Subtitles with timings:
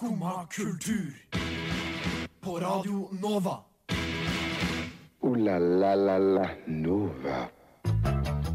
[0.00, 1.12] Skumma kultur.
[2.40, 3.58] På Radio Nova.
[5.20, 7.42] O-la-la-la-la Nova.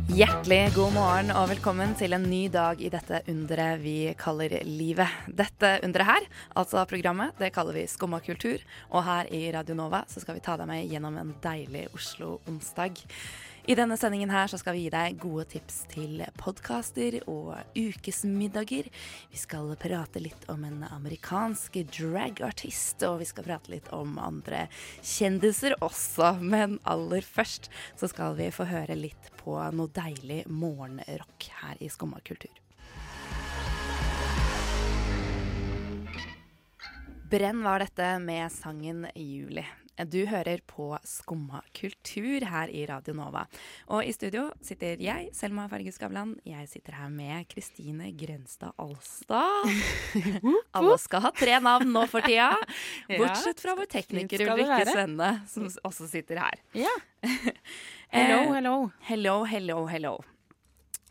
[0.10, 5.22] Hjertelig god morgen og velkommen til en ny dag i dette underet vi kaller livet.
[5.30, 6.28] Dette underet her,
[6.58, 8.58] altså programmet, det kaller vi Skumma kultur.
[8.90, 13.06] Og her i Radio Nova så skal vi ta deg med gjennom en deilig Oslo-onsdag.
[13.66, 18.92] I denne sendingen her så skal vi gi deg gode tips til podkaster og ukesmiddager.
[19.32, 24.68] Vi skal prate litt om en amerikansk dragartist, og vi skal prate litt om andre
[25.02, 26.36] kjendiser også.
[26.46, 31.90] Men aller først så skal vi få høre litt på noe deilig morgenrock her i
[31.90, 32.54] Skumma kultur.
[37.34, 39.66] Brenn var dette med sangen 'Juli'.
[40.04, 43.46] Du hører på Skumma kultur her i Radio Nova.
[43.96, 46.34] Og i studio sitter jeg, Selma Farge Skavlan.
[46.44, 49.72] Jeg sitter her med Kristine Grenstad Alstad.
[50.76, 52.50] Alle skal ha tre navn nå for tida.
[53.22, 54.84] Bortsett fra vår tekniker Ulrikke.
[54.92, 56.60] Svenne, som også sitter her.
[56.76, 56.92] Ja.
[58.12, 58.76] Hello, Eh, hello.
[59.08, 60.12] Hello, hello, hello.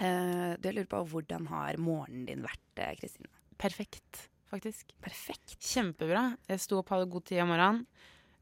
[0.01, 3.29] Eh, du lurer på hvordan har morgenen din vært, eh, Kristine?
[3.61, 4.93] Perfekt, faktisk.
[5.05, 5.57] Perfekt.
[5.61, 6.35] Kjempebra.
[6.49, 7.83] Jeg sto opp, hadde god tid om morgenen.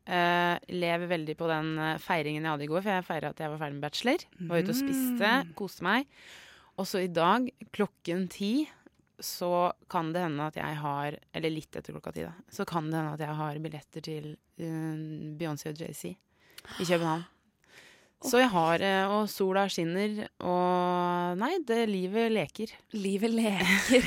[0.03, 3.43] Eh, lever veldig på den eh, feiringen jeg hadde i går, for jeg feira at
[3.43, 4.25] jeg var ferdig med bachelor.
[4.51, 6.09] Var ute og spiste, koste meg.
[6.81, 8.55] Og så i dag, klokken ti,
[9.23, 12.33] så kan det hende at jeg har Eller litt etter klokka ti, da.
[12.51, 14.97] Så kan det hende at jeg har billetter til uh,
[15.39, 17.23] Beyoncé og JC i København.
[18.23, 22.75] Så jeg har Og sola skinner, og Nei, det livet leker.
[22.95, 24.07] Livet leker.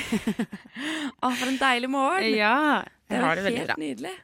[1.23, 2.31] Å, for en deilig morgen.
[2.35, 3.79] Ja, det det helt bra.
[3.79, 4.15] nydelig.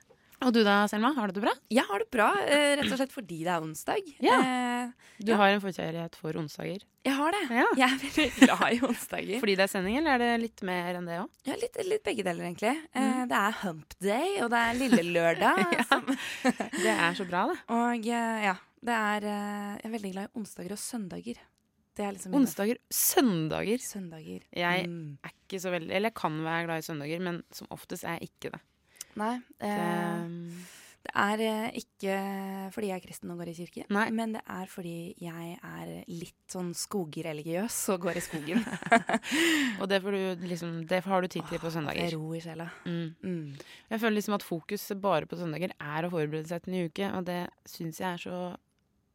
[0.41, 1.11] Og du da, Selma?
[1.13, 1.51] Har du det bra?
[1.69, 4.01] Jeg har det bra, eh, rett og slett fordi det er onsdag.
[4.19, 4.39] Ja.
[4.41, 5.37] Eh, Du Ja.
[5.37, 6.81] har en forkjærlighet for onsdager.
[7.05, 7.41] jeg har det.
[7.51, 7.65] Ja.
[7.77, 9.39] Jeg er veldig glad i onsdager.
[9.39, 11.29] Fordi det er sending, eller er det litt mer enn det òg?
[11.45, 12.75] Ja, litt, litt begge deler, egentlig.
[12.95, 13.27] Eh, Mm.
[13.29, 15.57] Det er hump day, og det er lille lørdag.
[16.83, 17.59] Det er så bra, det.
[17.69, 21.37] og ja, det er Jeg er veldig glad i onsdager og søndager.
[21.93, 23.77] Det er liksom Onsdager, søndager.
[23.77, 24.41] søndager.
[24.55, 25.17] Jeg Mm.
[25.23, 28.17] er ikke så veldig Eller jeg kan være glad i søndager, men som oftest er
[28.17, 28.61] jeg ikke det.
[29.19, 29.39] Nei.
[29.59, 30.69] Eh,
[31.01, 32.15] Det er eh, ikke
[32.75, 34.03] fordi jeg er kristen og går i kirke, Nei.
[34.13, 38.61] men det er fordi jeg er litt sånn skogreligiøs og går i skogen.
[39.81, 42.13] og det, får du, liksom, det har du tid til på Det er søndager.
[42.15, 42.69] ro i sjela.
[42.85, 43.15] Mm.
[43.25, 43.55] Mm.
[43.89, 46.85] Jeg føler liksom at fokus bare på søndager er å forberede seg til en ny
[46.93, 48.41] uke, og det syns jeg er så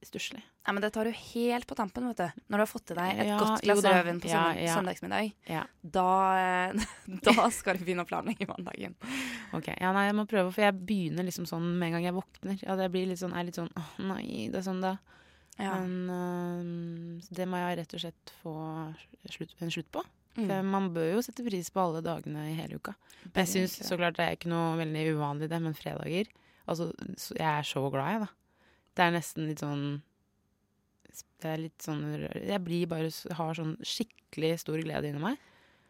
[0.07, 0.43] stusslig.
[0.67, 2.43] Ja, men det tar du helt på tampen, vet du.
[2.51, 4.75] Når du har fått til deg et Ja, godt glass rødvin på Ja, søndag, ja.
[4.75, 5.33] søndagsmiddag.
[5.53, 5.65] Ja.
[5.83, 6.07] Da,
[6.41, 6.87] eh,
[7.29, 8.97] da skal du begynne å planlegge mandagen.
[9.57, 12.17] Ok, ja, nei, jeg må prøve, for jeg begynner liksom sånn med en gang jeg
[12.17, 12.59] våkner.
[12.65, 14.97] Ja, det blir litt sånn, er litt sånn åh nei, det er sånn da.
[15.57, 15.79] Ja.
[15.81, 18.57] Men uh, det må jeg rett og slett få
[19.33, 20.03] slutt, en slutt på.
[20.37, 20.49] Mm.
[20.51, 22.93] For man bør jo sette pris på alle dagene i hele uka.
[23.31, 26.35] Men jeg syns så klart det er ikke noe veldig uvanlig det, men fredager
[26.67, 26.89] Altså,
[27.31, 28.46] jeg er så glad, jeg, da.
[28.97, 29.85] Det er nesten litt sånn
[31.43, 32.03] Det er litt sånn
[32.41, 35.39] Jeg blir bare har sånn skikkelig stor glede inni meg.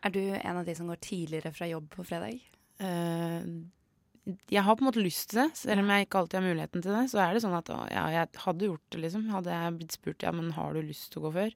[0.07, 2.43] Er du en av de som går tidligere fra jobb på fredag?
[2.83, 3.65] Uh,
[4.51, 6.83] jeg har på en måte lyst til det, selv om jeg ikke alltid har muligheten
[6.83, 7.05] til det.
[7.13, 9.29] Så er det sånn at ja, jeg hadde gjort det, liksom.
[9.31, 11.55] Hadde jeg blitt spurt ja, men har du lyst til å gå før,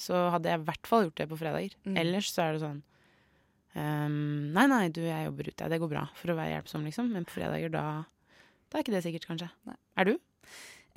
[0.00, 1.76] så hadde jeg i hvert fall gjort det på fredager.
[1.86, 2.00] Mm.
[2.02, 2.80] Ellers så er det sånn
[3.76, 5.70] um, Nei, nei, du, jeg jobber ute.
[5.70, 6.04] Det går bra.
[6.18, 7.12] For å være hjelpsom, liksom.
[7.14, 7.84] Men på fredager, da
[8.70, 9.50] Da er ikke det sikkert, kanskje.
[9.70, 9.78] Nei.
[9.98, 10.14] Er du?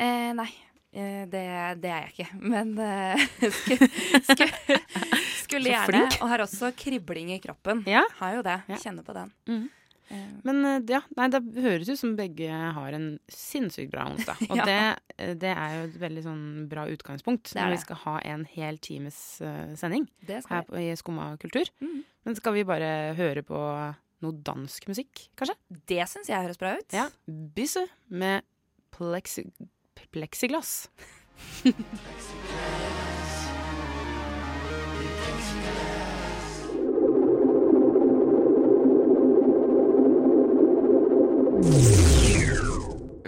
[0.01, 0.49] Eh, nei,
[0.93, 1.43] eh, det,
[1.83, 2.41] det er jeg ikke.
[2.41, 3.23] Men eh,
[3.59, 3.89] skulle,
[4.25, 4.79] skulle,
[5.43, 6.03] skulle gjerne.
[6.21, 7.83] Og har også kribling i kroppen.
[7.89, 8.03] Ja.
[8.19, 8.59] Har jo det.
[8.71, 8.81] Ja.
[8.81, 9.33] Kjenner på den.
[9.49, 9.63] Mhm.
[10.11, 14.41] Eh, Men eh, ja, nei, det høres ut som begge har en sinnssykt bra onsdag.
[14.51, 14.65] Og Ja.
[14.67, 17.77] det, det er jo et veldig sånn bra utgangspunkt når det.
[17.77, 20.09] vi skal ha en hel times uh, sending.
[20.27, 21.71] her på, i Skumma kultur.
[21.81, 22.01] Mm.
[22.27, 23.57] Men skal vi bare høre på
[24.23, 25.55] noe dansk musikk, kanskje?
[25.87, 26.93] Det syns jeg høres bra ut.
[26.95, 27.07] Ja.
[27.55, 28.43] Bysse med
[28.93, 29.47] plexi
[30.11, 30.89] plexiglass.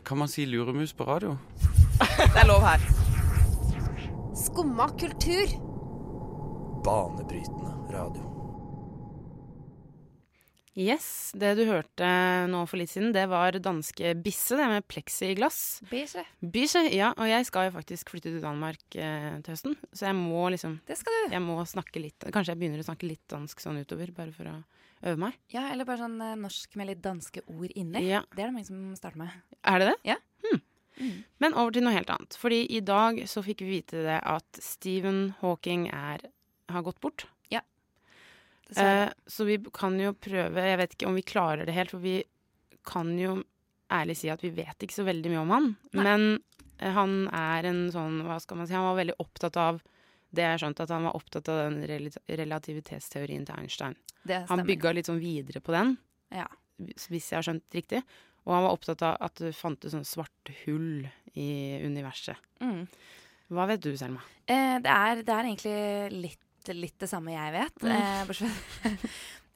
[0.05, 1.37] Kan man si luremus på radio?
[1.99, 2.79] Det er lov her.
[4.35, 5.47] Skumma kultur.
[6.85, 8.24] Banebrytende radio.
[10.75, 12.07] Yes, det du hørte
[12.51, 15.59] nå for litt siden, det var danske Bisse, det med plexiglass.
[15.87, 16.25] Bisse.
[16.43, 20.17] Bisse, ja, og jeg skal jo faktisk flytte til Danmark eh, til høsten, så jeg
[20.19, 21.35] må liksom Det skal du.
[21.37, 24.51] Jeg må snakke litt Kanskje jeg begynner å snakke litt dansk sånn utover, bare for
[24.51, 24.57] å
[25.05, 25.37] øve meg.
[25.53, 28.03] Ja, eller bare sånn eh, norsk med litt danske ord inni.
[28.09, 28.25] Ja.
[28.35, 29.37] Det er det mange som starter med.
[29.63, 29.97] Er det det?
[30.11, 30.17] Ja.
[30.43, 30.63] Hmm.
[30.95, 31.15] Mm.
[31.43, 32.35] Men over til noe helt annet.
[32.39, 36.27] Fordi i dag så fikk vi vite det at Stephen Hawking er,
[36.71, 37.27] har gått bort.
[38.75, 42.01] Eh, så vi kan jo prøve Jeg vet ikke om vi klarer det helt, for
[42.01, 42.23] vi
[42.85, 43.43] kan jo
[43.93, 45.67] ærlig si at vi vet ikke så veldig mye om han.
[45.93, 46.03] Nei.
[46.07, 46.23] Men
[46.79, 48.73] eh, han er en sånn Hva skal man si?
[48.73, 49.81] Han var veldig opptatt av
[50.35, 53.95] det jeg skjønt, at han var opptatt av den rel- relativitetsteorien til Einstein.
[54.27, 55.97] det Han bygga litt sånn videre på den,
[56.33, 56.47] Ja.
[56.81, 58.01] hvis jeg har skjønt riktig.
[58.45, 62.35] Og han var opptatt av at det fantes sånne svarte hull i universet.
[62.59, 62.87] Mm.
[63.49, 64.21] Hva vet du, Selma?
[64.47, 66.39] Eh, det, er, det er egentlig litt,
[66.73, 67.83] litt det samme jeg vet.
[67.85, 68.27] Mm.
[68.27, 69.05] Bortsett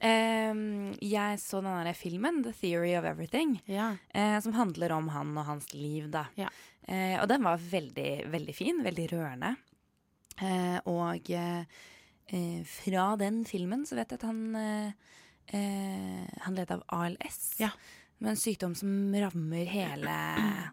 [0.00, 3.96] Jeg så den der filmen, 'The Theory of Everything', Ja.
[4.14, 6.26] eh, som handler om han og hans liv, da.
[6.36, 6.48] Ja.
[6.88, 8.82] Eh, og den var veldig, veldig fin.
[8.82, 9.56] Veldig rørende.
[10.40, 11.28] Eh, og
[12.64, 14.94] fra den filmen så vet jeg at han
[15.50, 17.56] Han led av ALS.
[17.58, 17.70] Ja.
[18.20, 20.16] Med en sykdom som rammer hele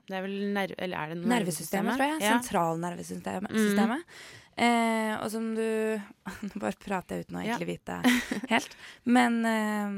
[0.07, 0.73] Det er vel nerv...
[0.83, 2.19] Eller er det nervesystemet, tror jeg.
[2.25, 2.33] Ja.
[2.35, 3.53] Sentralnervesystemet.
[3.53, 3.61] Mm.
[3.69, 4.19] systemet.
[4.57, 5.61] Eh, og som du
[6.49, 7.99] Nå bare prater jeg uten å egentlig vite
[8.53, 8.75] helt.
[9.05, 9.95] Men eh,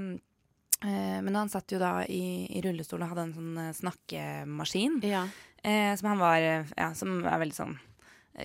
[0.86, 5.00] eh, Men han satt jo da i, i rullestol og hadde en sånn eh, snakkemaskin.
[5.10, 5.26] Ja.
[5.64, 7.78] Eh, som han var eh, Ja, som er veldig sånn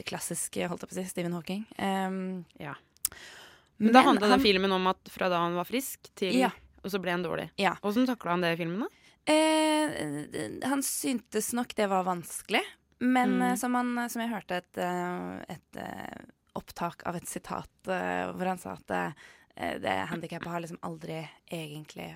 [0.08, 1.60] klassisk, holdt jeg på å si, Stephen Hawking.
[2.58, 2.72] Ja.
[3.78, 6.48] Men da handla den filmen om at fra da han var frisk, til Ja.
[6.84, 7.48] Og så ble han dårlig.
[7.60, 7.75] Ja.
[7.82, 8.88] Åssen takla han det i filmen, da?
[9.32, 12.60] Eh, han syntes nok det var vanskelig,
[13.00, 13.42] men Mm.
[13.50, 18.46] eh, som, han, som jeg hørte et, eh, et eh, opptak av et sitat hvor
[18.46, 19.14] han sa at det,
[19.82, 22.12] det handikappet har liksom aldri egentlig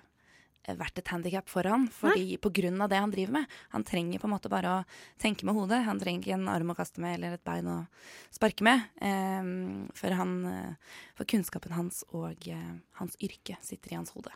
[0.68, 3.46] vært et handikap for han, fordi på grunn av det han driver med.
[3.72, 4.84] Han trenger på en måte bare å
[5.18, 5.80] tenke med hodet.
[5.86, 7.78] Han trenger ikke en arm å kaste med eller et bein å
[8.30, 8.84] sparke med.
[9.00, 10.76] eh, for, han,
[11.16, 14.30] for kunnskapen hans og eh, hans yrke sitter i hans hode.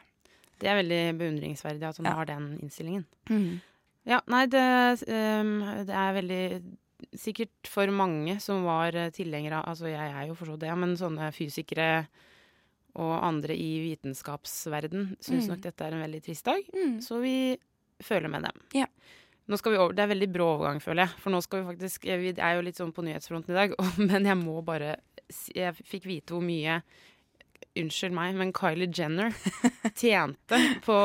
[0.61, 2.15] Det er veldig beundringsverdig at hun Ja.
[2.15, 3.05] har den innstillingen.
[4.07, 4.63] Ja, nei, det,
[5.09, 6.63] um, det er veldig
[7.19, 10.95] Sikkert for mange som var tilhengere av Altså, jeg er jo for så det, men
[10.97, 12.07] sånne fysikere
[12.95, 15.49] og andre i vitenskapsverden syns Mm.
[15.49, 16.63] nok dette er en veldig trist dag.
[16.73, 17.01] Mm.
[17.03, 17.59] Så vi
[18.01, 18.61] føler med dem.
[18.75, 18.87] Ja.
[19.49, 21.19] Nå skal vi over, Det er veldig brå overgang, føler jeg.
[21.19, 24.25] For nå skal vi faktisk Vi er jo litt sånn på nyhetsfronten i dag, men
[24.25, 24.97] jeg må bare
[25.55, 26.83] Jeg fikk vite hvor mye
[27.79, 29.33] Unnskyld meg, men Kylie Jenner
[29.97, 30.97] tjente på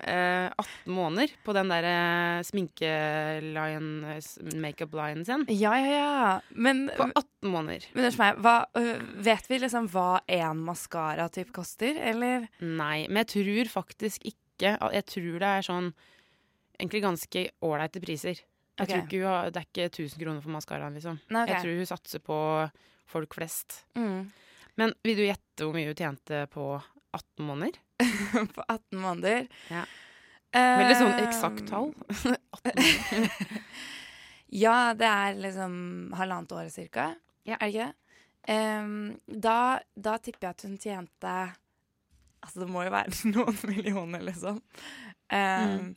[0.00, 5.44] eh, 18 måneder på den der eh, sminkeline, s- makeup-linen sin.
[5.52, 6.40] Ja, ja, ja.
[6.48, 7.84] Men, På 18 måneder.
[7.92, 12.48] men unnskyld meg, hva, øh, vet vi liksom hva en maskara-typ koster, eller?
[12.64, 14.40] Nei, men jeg tror faktisk ikke
[14.94, 15.88] Jeg tror det er sånn
[16.78, 18.38] egentlig ganske ålreite priser.
[18.38, 18.86] Jeg okay.
[18.86, 21.18] tror ikke hun har, Det er ikke 1000 kroner for maskaraen, liksom.
[21.34, 21.54] Nei, okay.
[21.54, 22.38] Jeg tror hun satser på
[23.10, 23.80] folk flest.
[23.98, 24.30] Mm.
[24.80, 26.64] Men vil du gjette hvor mye hun tjente på
[27.14, 27.76] 18 måneder?
[28.56, 29.44] På 18 måneder.
[29.70, 29.84] Ja.
[30.54, 31.92] Eh, Veldig sånn eksakt tall.
[32.10, 32.34] 18
[32.74, 33.30] måneder.
[34.54, 35.72] Ja, det er liksom
[36.14, 37.08] halvannet år cirka.
[37.42, 37.56] Ja.
[37.56, 37.94] Er det ikke det?
[38.54, 38.92] Um,
[39.26, 39.54] da,
[39.98, 41.32] da tipper jeg at hun tjente
[42.44, 44.60] Altså, det må jo være noen millioner, liksom.
[45.32, 45.88] Um, Mm.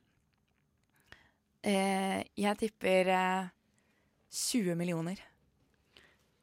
[1.67, 3.49] uh, jeg tipper uh,
[4.31, 5.19] 20 millioner.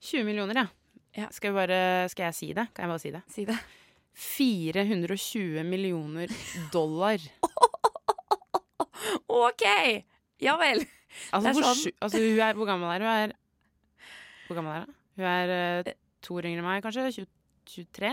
[0.05, 0.67] 20 millioner, ja.
[1.15, 1.29] Ja.
[1.31, 2.67] Skal, vi bare, skal jeg si det?
[2.75, 3.23] Kan jeg bare si det?
[3.31, 3.59] Si det.
[4.15, 6.31] 420 millioner
[6.73, 7.19] dollar.
[9.29, 9.65] OK!
[10.43, 10.85] Ja vel.
[11.31, 11.95] Altså, hvor, sånn.
[12.03, 13.11] altså hun er, hvor gammel er hun?
[13.15, 13.33] Er,
[14.49, 14.95] hvor gammel er hun?
[15.15, 15.93] Hun er uh,
[16.25, 17.05] to år yngre enn meg, kanskje?
[17.21, 17.27] 20,
[17.75, 18.11] 23?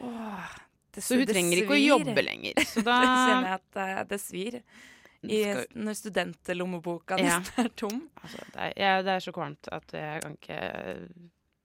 [0.00, 0.54] Åh,
[0.94, 2.54] det, Så hun det trenger ikke å jobbe lenger.
[2.72, 4.54] Så da Det kjenner jeg at uh, det svir.
[5.20, 5.42] I,
[5.76, 7.36] når studentlommeboka Ja.
[7.42, 7.98] nesten er tom.
[8.22, 10.60] altså, det, er, ja, det er så kvalmt at jeg kan ikke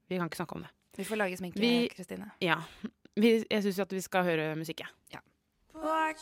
[0.07, 0.71] Vi kan ikke snakke om det.
[0.97, 2.31] Vi får lage sminke, Kristine.
[2.43, 2.61] Ja.
[3.15, 5.21] Vi, jeg syns at vi skal høre musikk, jeg.
[5.75, 6.19] Pork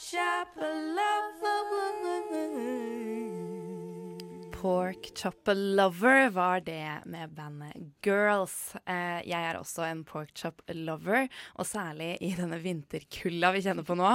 [4.63, 7.73] Porkchop Lover var det med bandet
[8.05, 8.75] Girls.
[8.85, 11.27] Eh, jeg er også en pork chop lover,
[11.59, 14.13] og særlig i denne vinterkulda vi kjenner på nå.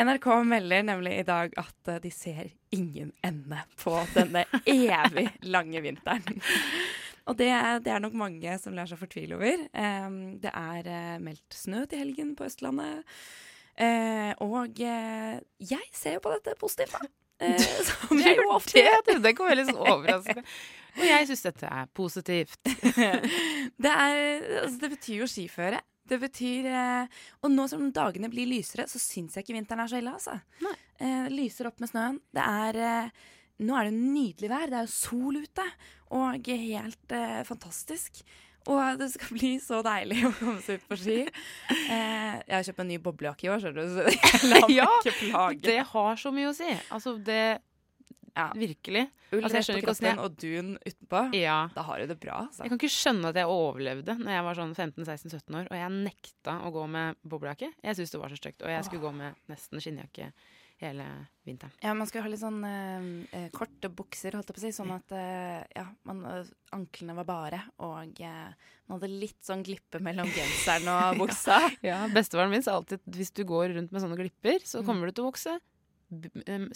[0.00, 5.84] NRK melder nemlig i dag at eh, de ser ingen ende på denne evig lange
[5.84, 6.40] vinteren.
[7.26, 9.66] Og det er, det er nok mange som lar seg fortvile over.
[9.66, 10.08] Eh,
[10.42, 13.04] det er eh, meldt snø til helgen på Østlandet.
[13.76, 17.08] Eh, og eh, jeg ser jo på dette positivt, da.
[17.90, 20.46] Som jeg jo ofte det, det kom veldig sånn overraskende.
[20.96, 22.56] Og jeg syns dette er positivt.
[23.84, 24.14] det, er,
[24.62, 25.82] altså, det betyr jo skiføre.
[26.06, 29.90] Det betyr eh, Og nå som dagene blir lysere, så syns jeg ikke vinteren er
[29.92, 30.38] så ille, altså.
[30.64, 30.74] Nei.
[31.02, 32.20] Eh, lyser opp med snøen.
[32.32, 33.26] Det er eh,
[33.64, 34.68] Nå er det nydelig vær.
[34.72, 35.64] Det er jo sol ute.
[36.16, 38.20] Og helt eh, fantastisk.
[38.66, 41.20] Og det skal bli så deilig å komme seg ut på ski.
[41.86, 44.72] Eh, jeg har kjøpt en ny boblejakke i år, skjønner du, så jeg lar meg
[44.74, 45.60] Ja, ikke plage.
[45.62, 46.66] Det har så mye å si.
[46.92, 47.42] Altså, det
[48.36, 48.48] Ja.
[48.58, 49.04] Virkelig.
[49.32, 50.18] Ull Altså, rett på kroppen jeg...
[50.20, 51.20] og dun utenpå.
[51.38, 51.60] Ja.
[51.76, 52.40] Da har du det bra.
[52.52, 52.64] Så.
[52.64, 55.94] Jeg kan ikke skjønne at jeg overlevde når jeg var sånn 15-16-17 år, og jeg
[55.94, 57.70] nekta å gå med boblejakke.
[57.86, 60.32] Jeg syntes det var så stygt, og jeg skulle gå med nesten skinnjakke
[60.82, 61.04] hele
[61.46, 61.72] vinteren.
[61.80, 63.06] Ja, man skulle ha litt sånn eh,
[63.38, 67.14] eh, korte bukser, holdt jeg på å si, sånn at eh, ja, man, eh, anklene
[67.16, 68.50] var bare, og eh,
[68.86, 71.60] man hadde litt sånn glippe mellom genseren og buksa.
[71.86, 74.86] Ja, Bestefaren min sa alltid hvis du går rundt med sånne glipper, så Mm.
[74.90, 75.56] kommer du til å vokse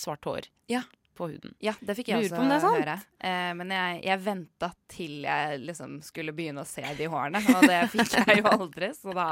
[0.00, 0.80] svart hår Ja.
[1.14, 1.52] på huden.
[1.60, 2.94] Ja, det fikk jeg Lurer også det høre.
[3.20, 7.66] Eh, men jeg, jeg venta til jeg liksom skulle begynne å se de hårene, og
[7.68, 9.28] det fikk jeg jo aldri, så da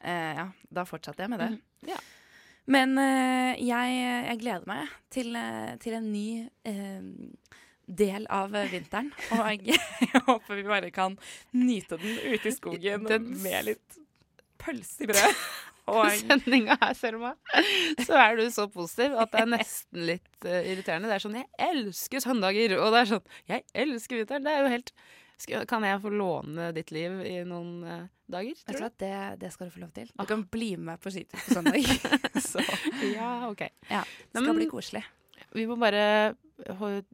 [0.00, 1.50] eh, Ja, da fortsatte jeg med det.
[1.52, 2.00] Mm, ja.
[2.68, 6.26] Men eh, jeg, jeg gleder meg til, eh, til en ny
[6.68, 7.06] eh,
[7.88, 9.08] del av vinteren.
[9.32, 9.78] Og jeg,
[10.12, 11.16] jeg håper vi bare kan
[11.56, 13.98] nyte den ute i skogen Den- med litt
[14.60, 15.40] pølse i brød.
[15.88, 17.30] Og Sendinga her, Selma,
[18.04, 21.08] så er du så positiv at det er nesten litt uh, irriterende.
[21.08, 24.44] Det er sånn 'Jeg elsker søndager', og det er sånn 'Jeg elsker vinteren'.
[24.44, 24.92] Det er jo helt
[25.70, 28.58] Kan jeg få låne ditt liv i noen uh, dager?
[28.66, 28.86] tror du?
[28.88, 29.12] at det,
[29.44, 30.06] det skal du få lov til.
[30.10, 30.26] Du Ah.
[30.26, 31.78] kan bli med på skitur på søndag.
[32.50, 32.58] Så
[33.14, 33.60] Ja, OK.
[33.88, 35.04] ja, det Nei, skal men- bli koselig.
[35.54, 36.34] Vi må bare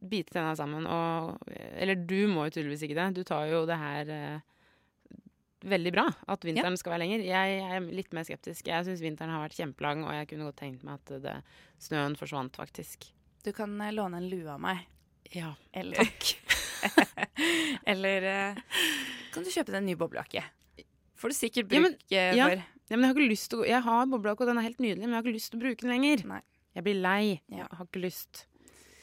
[0.01, 1.37] bite tenna sammen og
[1.77, 3.11] Eller du må jo tydeligvis ikke det.
[3.15, 4.41] Du tar jo det her uh,
[5.65, 7.23] veldig bra, at vinteren skal være lenger.
[7.25, 8.67] Jeg, jeg er litt mer skeptisk.
[8.69, 11.37] Jeg syns vinteren har vært kjempelang, og jeg kunne godt tenkt meg at det,
[11.81, 13.07] snøen forsvant, faktisk.
[13.45, 14.83] Du kan eh, låne en lue av meg.
[15.33, 15.55] Ja.
[15.73, 16.05] Eller
[17.95, 18.63] Eller eh,
[19.35, 20.43] kan du kjøpe deg en ny boblejakke?
[21.21, 22.49] Får du sikkert Ja, men- eh, ja.
[22.49, 22.65] for.
[22.91, 24.67] Ja, men jeg har ikke lyst til å gå Jeg har boblejakke, og den er
[24.67, 26.25] helt nydelig, men jeg har ikke lyst til å bruke den lenger.
[26.29, 26.41] Nei.
[26.75, 27.23] Jeg blir lei.
[27.49, 27.65] Ja.
[27.65, 28.45] Jeg har ikke lyst.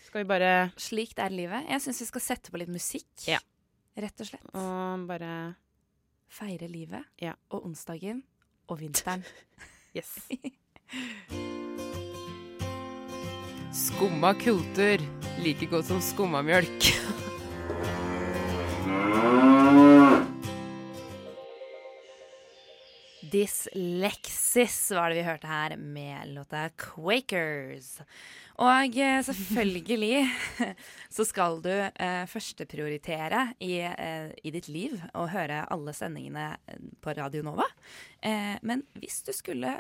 [0.06, 1.70] Skal vi bare Slik det er livet.
[1.72, 3.08] Jeg syns vi skal sette på litt musikk.
[3.32, 3.40] Ja.
[3.98, 4.46] Rett og slett.
[4.54, 5.32] Og bare
[6.32, 7.34] Feire livet Ja.
[7.50, 8.24] og onsdagen
[8.70, 9.24] og vinteren.
[9.94, 10.20] Yes.
[13.76, 15.02] Skumma kultur.
[15.44, 16.92] Like godt som skummamjølk.
[23.32, 28.02] Dyslexis var det vi hørte her med låta Quakers.
[28.62, 30.20] Og eh, selvfølgelig
[31.16, 36.84] så skal du eh, førsteprioritere i, eh, i ditt liv å høre alle sendingene eh,
[37.02, 37.70] på Radio Nova.
[38.20, 39.78] Eh, men hvis du skulle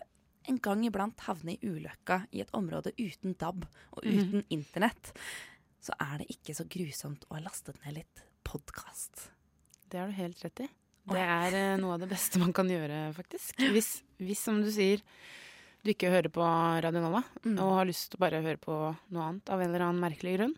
[0.49, 5.11] en gang iblant havne i ulykka i et område uten DAB og uten internett,
[5.81, 9.27] så er det ikke så grusomt å ha lastet ned litt podkast.
[9.91, 10.71] Det har du helt rett i.
[11.09, 13.57] Det er eh, noe av det beste man kan gjøre, faktisk.
[13.73, 15.01] Hvis, hvis, som du sier,
[15.81, 17.57] du ikke hører på Radio Nova, Mm.
[17.59, 18.75] og har lyst til å bare høre på
[19.09, 20.53] noe annet av en eller annen merkelig grunn,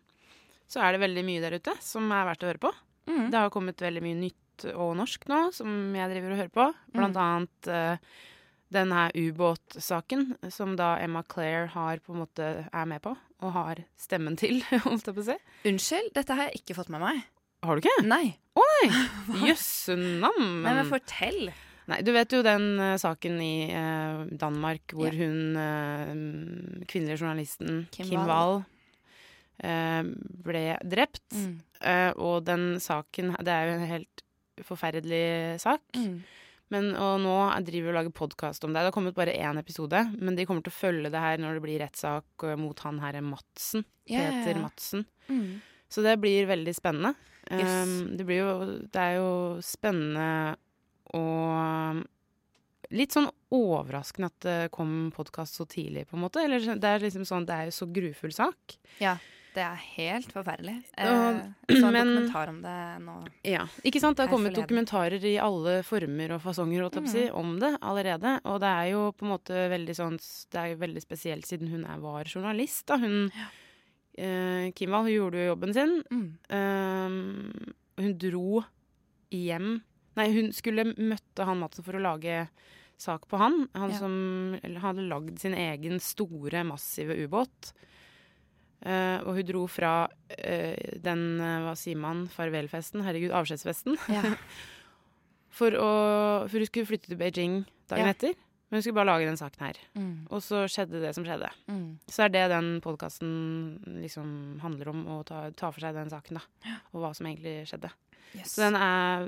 [0.68, 2.74] så er det veldig mye der ute som er verdt å høre på.
[3.08, 3.30] Mm.
[3.32, 6.68] Det har kommet veldig mye nytt og norsk nå, som jeg driver og hører på.
[6.94, 7.24] Blant Mm.
[7.24, 7.98] annet eh,
[8.74, 13.84] denne ubåtsaken, som da Emma Claire har på en måte er med på, og har
[14.00, 15.36] stemmen til, holdt jeg på å si.
[15.70, 17.22] Unnskyld, dette har jeg ikke fått med meg.
[17.63, 18.03] Har du ikke?
[18.08, 18.36] Nei.
[19.48, 20.62] Jøsse navn!
[20.65, 21.48] Nei, men fortell.
[21.89, 25.17] Nei, du vet jo den uh, saken i uh, Danmark hvor Ja.
[25.24, 28.62] hun uh, kvinnelige journalisten Kim Kim, Wall.
[29.63, 30.03] Eh,
[30.43, 31.24] ble drept.
[31.38, 31.51] Mm.
[31.86, 34.24] Eh, og den saken Det er jo en helt
[34.65, 35.84] forferdelig sak.
[35.96, 36.15] Mm.
[36.74, 37.36] Men, og nå
[37.67, 38.82] driver vi og lager podkast om det.
[38.82, 41.60] Det har kommet bare én episode, men de kommer til å følge det her når
[41.60, 43.86] det blir rettssak eh, mot han her Madsen.
[44.10, 44.32] Ja, ja, ja.
[44.41, 45.05] Peter Madsen.
[45.29, 45.62] Mm.
[45.93, 47.13] Så det blir veldig spennende.
[47.60, 47.88] Yes.
[47.88, 48.54] Um, det, blir jo,
[48.94, 49.32] det er jo
[49.66, 50.56] spennende
[51.14, 52.04] og
[52.94, 56.44] litt sånn overraskende at det kom podkast så tidlig, på en måte.
[56.46, 58.78] Eller det er liksom sånn, det er jo så grufull sak.
[59.02, 59.16] Ja,
[59.54, 60.76] det er helt forferdelig.
[60.98, 63.28] Eh, Og- så en men- dokumentar om det nå.
[63.44, 64.18] Ja, ikke sant?
[64.18, 68.40] Det har kommet dokumentarer i alle former og fasonger si, om det allerede.
[68.46, 70.18] Og det er jo på en måte veldig sånn
[70.50, 72.86] Det er jo veldig spesielt siden hun er, var journalist.
[72.88, 72.98] Da.
[72.98, 73.32] Hun
[74.18, 76.04] eh, Kim hun gjorde jo jobben sin.
[76.12, 76.38] Mm.
[77.06, 78.64] Um, hun dro
[79.34, 79.82] hjem
[80.18, 82.44] Nei, hun skulle møtte han Madsen for å lage
[83.02, 83.64] sak på han.
[83.74, 83.98] Han Ja.
[83.98, 87.72] som hadde lagd sin egen store, massive ubåt.
[88.86, 94.36] Uh, og hun dro fra uh, den, uh, hva sier man, farvelfesten, herregud, avskjedsfesten, Ja.
[95.58, 95.90] for, å,
[96.50, 98.14] for hun skulle flytte til Beijing dagen Ja.
[98.14, 98.34] etter.
[98.74, 99.77] Men vi skulle bare lage den saken her.
[99.94, 100.13] Mm.
[100.34, 101.46] Og så skjedde det som skjedde.
[101.70, 102.00] Mm.
[102.10, 103.36] Så er det den podkasten
[104.01, 104.32] liksom
[104.63, 106.74] handler om, å ta, ta for seg den saken, da.
[106.89, 107.92] Og hva som egentlig skjedde.
[108.34, 108.56] Yes.
[108.56, 109.27] Så den er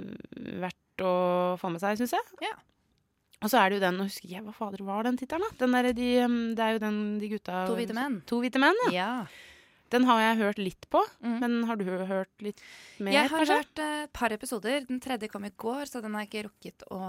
[0.65, 1.13] verdt å
[1.61, 2.39] få med seg, syns jeg.
[2.47, 2.55] Ja.
[3.45, 5.59] Og så er det jo den, nå husker jeg hva fader var den tittelen, da?
[5.61, 8.17] Den der, de, um, det er jo den de gutta To hvite menn.
[8.25, 8.95] To hvite menn, ja.
[8.97, 9.09] Ja.
[9.93, 11.39] Den har jeg hørt litt på, Mm.
[11.39, 12.59] men har du hørt litt
[12.99, 13.55] mer, Jeg har kanskje?
[13.55, 14.85] hørt et et par episoder.
[14.87, 16.99] Den tredje kom i går, så den har jeg ikke rukket å,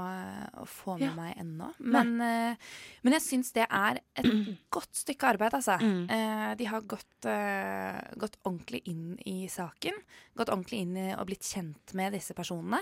[0.61, 1.15] å få med Ja.
[1.15, 1.75] meg ennå.
[1.81, 2.55] Men, uh,
[3.03, 4.25] men jeg syns det er et
[4.71, 5.79] godt stykke arbeid, altså.
[5.81, 6.11] Mm.
[6.11, 9.93] Uh, de har gått, eh, gått ordentlig inn i saken.
[10.37, 12.81] Gått ordentlig inn i og blitt kjent med disse personene,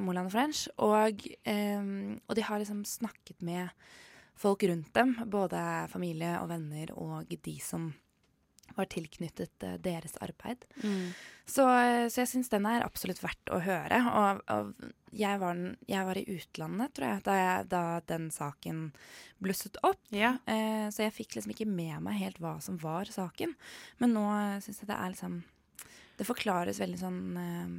[0.00, 0.68] Moland og French.
[0.78, 1.24] Og,
[2.28, 3.70] og de har liksom snakket med
[4.36, 7.92] folk rundt dem, både familie og venner og de som
[8.76, 10.64] var tilknyttet eh, deres arbeid.
[10.82, 11.12] Mm.
[11.50, 14.00] Så, eh, så jeg syns den er absolutt verdt å høre.
[14.20, 18.82] Og, og jeg, var, jeg var i utlandet, tror jeg, da, jeg, da den saken
[19.42, 20.02] blusset opp.
[20.14, 20.36] Ja.
[20.50, 23.56] Eh, så jeg fikk liksom ikke med meg helt hva som var saken.
[24.02, 25.40] Men nå uh, syns jeg det er liksom
[26.20, 27.72] Det forklares veldig sånn eh,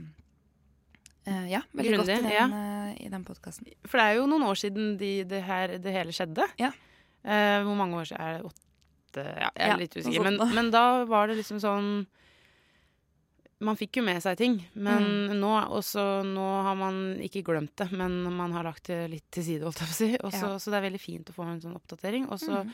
[1.21, 2.47] Uh, Ja, veldig godt i den, ja.
[2.49, 3.67] uh, den podkasten.
[3.85, 6.47] For det er jo noen år siden de, det, her, det hele skjedde.
[6.57, 6.71] Ja.
[7.21, 8.55] Uh, hvor mange år siden er det?
[9.11, 9.27] Åtte?
[9.27, 10.23] Ja, jeg er Ja, litt usikker.
[10.23, 11.91] Men, men da var det liksom sånn
[13.61, 14.55] Man fikk jo med seg ting.
[14.73, 15.35] Men Mm.
[15.37, 19.43] nå, også, nå har man ikke glemt det, men man har lagt det litt til
[19.45, 20.09] side, holdt jeg på å si.
[20.17, 20.57] Også, Ja.
[20.57, 22.25] Så det er veldig fint å få en sånn oppdatering.
[22.33, 22.71] Og så mm.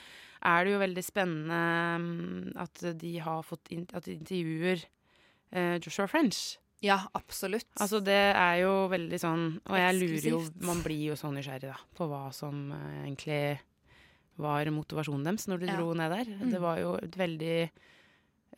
[0.48, 1.60] er det jo veldig spennende
[2.00, 4.86] mm, at de har fått in at de intervjuer
[5.51, 6.58] eh, Joshua French.
[6.79, 7.67] Ja, absolutt.
[7.82, 11.72] Altså det er jo veldig sånn Og jeg lurer jo Man blir jo så nysgjerrig
[11.72, 13.60] da på hva som eh, egentlig
[14.38, 15.75] var motivasjonen deres når de Ja.
[15.79, 16.25] dro ned der.
[16.38, 16.51] Mm.
[16.51, 17.58] Det var jo et veldig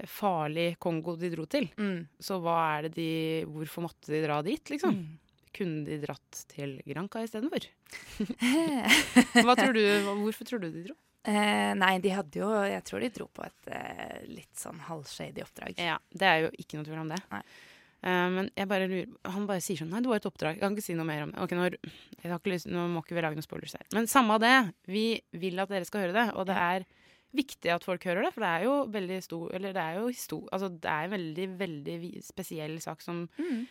[0.08, 1.68] farlig Kongo de dro til.
[1.78, 2.08] mm.
[2.24, 3.10] Så hva er det de
[3.50, 4.96] Hvorfor måtte de dra dit, liksom?
[4.96, 5.18] Mm.
[5.52, 7.66] Kunne de dratt til Granca istedenfor?
[9.44, 9.82] Hva tror du,
[10.22, 10.96] hvorfor tror du de dro?
[11.30, 15.42] Eh, nei, de hadde jo Jeg tror de dro på et eh, litt sånn halvshady
[15.44, 15.76] oppdrag.
[15.82, 17.20] Ja, Det er jo ikke noe tvil om det.
[17.34, 17.42] Nei.
[18.03, 20.56] Eh, men jeg bare lurer han bare sier sånn Nei, det var et oppdrag.
[20.56, 21.41] Jeg kan ikke si noe mer om det.
[21.44, 21.65] Ok, nå,
[22.24, 23.86] jeg har ikke lyst, nå må ikke vi lage noen spoilers her.
[23.98, 24.53] Men samme av det.
[24.88, 25.03] Vi
[25.41, 26.27] vil at dere skal høre det.
[26.39, 26.86] Og det er
[27.36, 30.08] viktig at folk hører det, for det er jo veldig stor Eller det er jo
[30.18, 33.68] stor Altså, det er en veldig, veldig spesiell sak som Mm.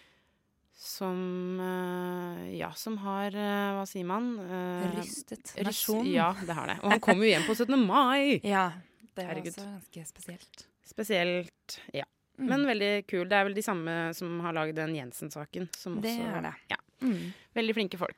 [0.78, 4.28] Som eh, Ja, som har eh, Hva sier man?
[4.44, 6.04] Eh, Rystet nasjon.
[6.04, 6.12] nasjon.
[6.12, 6.76] Ja, det har det.
[6.84, 7.74] Og han kommer jo hjem på 17.
[7.82, 8.38] mai!
[8.54, 8.68] Ja,
[9.16, 9.56] det var Herregud.
[9.56, 10.66] også ganske spesielt.
[10.86, 12.04] Spesielt Ja.
[12.38, 12.46] Mm.
[12.52, 13.24] Men veldig kul.
[13.28, 15.68] Det er vel de samme som har lagd den Jensen-saken.
[15.74, 16.54] som Det også- er det.
[16.70, 17.32] Ja, Mm.
[17.54, 18.16] veldig flinke folk.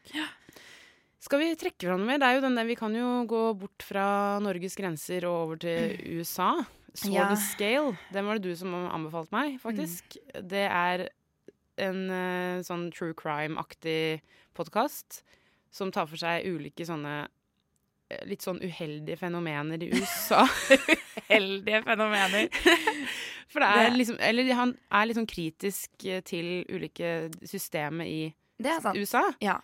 [1.21, 2.19] Skal vi trekke fra noe mer?
[2.19, 5.57] Det er jo den der, Vi kan jo gå bort fra Norges grenser og over
[5.57, 6.65] til USA.
[6.95, 7.29] Sword Ja.
[7.29, 7.99] and Scale.
[8.13, 10.17] Den var det du som anbefalte meg, faktisk.
[10.35, 11.09] Det er
[11.79, 14.21] en uh, sånn true crime-aktig
[14.55, 15.23] podkast
[15.71, 17.29] som tar for seg ulike sånne
[18.27, 20.43] litt sånn uheldige fenomener i USA.
[21.29, 22.49] uheldige fenomener.
[23.51, 28.35] For det er liksom Eller han er litt sånn kritisk eh, til ulike systemer i.
[28.61, 29.23] USA.
[29.43, 29.57] Ja.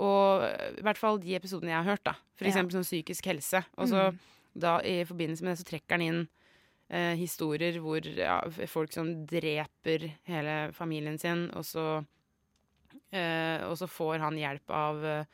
[0.00, 0.42] Og
[0.78, 2.14] i hvert fall de episodene jeg har hørt, da.
[2.38, 2.50] For Ja.
[2.52, 3.64] eksempel sånn psykisk helse.
[3.78, 4.18] Og så Mm.
[4.58, 6.20] da i forbindelse med det så trekker han inn
[6.90, 12.04] eh, historier hvor ja, folk som dreper hele familien sin, og så
[13.12, 15.24] eh, Og så får han hjelp av eh,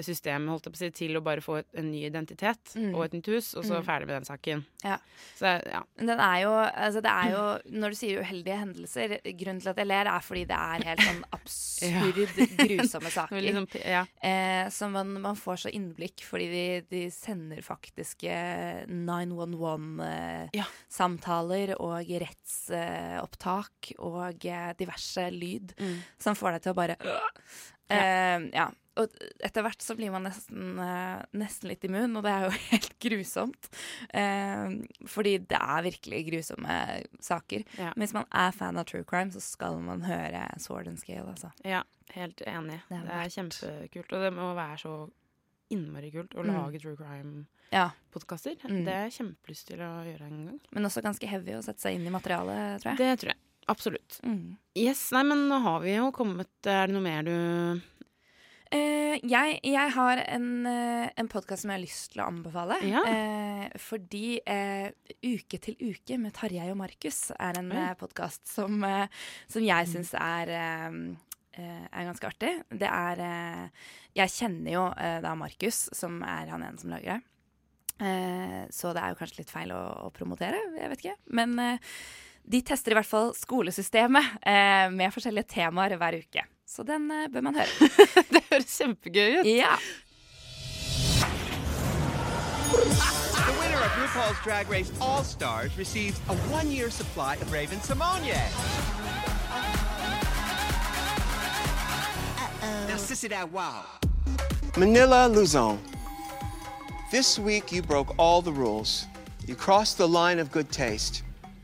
[0.00, 2.94] systemet holdt jeg på å si, til å bare få et, en ny identitet Mm.
[2.94, 3.84] og et nytt hus, og så Mm.
[3.84, 4.64] ferdig med den saken.
[4.84, 4.96] Ja.
[5.38, 5.82] Så ja.
[5.98, 9.76] Den er jo, altså det er jo, Når du sier uheldige hendelser Grunnen til at
[9.76, 12.28] jeg ler, er fordi det er helt sånn absurd
[12.68, 13.52] grusomme saker.
[13.52, 14.04] Sånn ja.
[14.22, 21.76] Eh, som man, man får så innblikk, fordi de, de sender faktiske 911-samtaler Ja.
[21.78, 25.98] og rettsopptak og eh, diverse lyd Mm.
[26.18, 26.96] som får deg til å bare
[27.90, 28.70] eh, ja.
[29.00, 29.08] Og
[29.40, 32.90] etter hvert så blir man nesten, eh, nesten litt immun, og det er jo helt
[33.00, 33.68] grusomt.
[34.12, 34.74] Eh,
[35.08, 36.76] fordi det er virkelig grusomme
[37.24, 37.64] saker.
[37.78, 37.92] Ja.
[37.96, 41.24] Men hvis man er fan av true crime, så skal man høre Sword and Scale,
[41.32, 41.50] altså.
[41.64, 41.80] Ja,
[42.12, 42.82] helt enig.
[42.90, 44.12] Det Det er er, kjempekult.
[44.12, 44.94] Og det må være så
[45.72, 46.52] innmari kult å Mm.
[46.52, 48.56] lage true crime-podkaster.
[48.68, 48.84] Mm.
[48.84, 50.60] Det har jeg kjempelyst til å gjøre en gang.
[50.72, 52.98] Men også ganske heavy å sette seg inn i materialet, tror jeg.
[53.00, 53.40] Det tror jeg.
[53.72, 54.16] Absolutt.
[54.26, 54.56] Mm.
[54.76, 57.80] Yes, nei, men nå har vi jo kommet Er det noe mer du
[58.72, 62.78] Eh, jeg, jeg har en, uh, en podkast som jeg har lyst til å anbefale.
[62.88, 63.02] Ja.
[63.04, 64.38] Uh, fordi
[65.22, 68.80] Uke til uke med Tarjei og Markus er en uh, podkast som,
[69.50, 70.50] som jeg syns er,
[71.52, 72.52] er ganske artig.
[72.70, 73.20] Det er
[74.16, 78.72] Jeg kjenner jo da Markus, som er han ene som lager det.
[78.74, 81.18] Så det er jo kanskje litt feil å, å promotere, jeg vet ikke.
[81.38, 81.54] Men
[82.42, 84.40] de tester i hvert fall skolesystemet
[84.96, 86.48] med forskjellige temaer hver uke.
[86.76, 87.88] Så den eh, bør man høre.
[88.34, 89.46] Det høres kjempegøy ut.
[89.46, 89.76] Ja.
[93.46, 97.78] The winner of RuPaul's Drag Race All Stars receives a one year supply of Raven
[97.80, 98.48] Simonier.
[102.88, 103.84] Now, sissy that wow.
[104.76, 105.78] Manila Luzon.
[107.10, 109.06] This week you broke all the rules.
[109.46, 111.22] You crossed the line of good taste.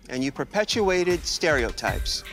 [0.09, 2.25] and you perpetuated stereotypes.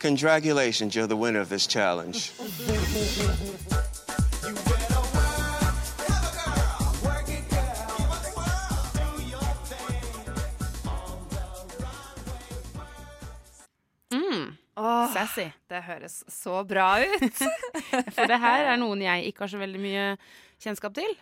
[0.00, 2.32] Congratulations, you're the winner of this challenge.
[14.10, 14.56] Mm,
[15.12, 15.52] sassy.
[15.68, 17.42] det høres så bra ut.
[18.16, 20.06] For det her er noen jeg ikke har så veldig mye
[20.64, 21.12] kjennskap til,